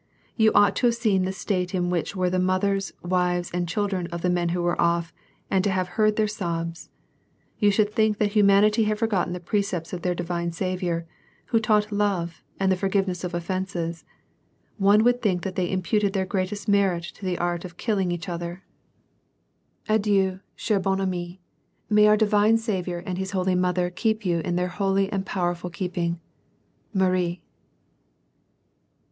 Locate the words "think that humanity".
7.93-8.85